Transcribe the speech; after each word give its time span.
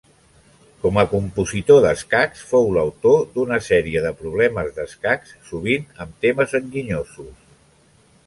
Com 0.83 0.95
a 1.01 1.01
compositor 1.09 1.81
d'escacs, 1.83 2.39
fou 2.53 2.71
l'autor 2.77 3.19
d'una 3.35 3.59
sèrie 3.67 4.03
de 4.07 4.13
problemes 4.23 4.73
d'escacs, 4.79 5.35
sovint 5.51 5.85
amb 6.07 6.15
temes 6.27 6.57
enginyosos. 6.61 7.33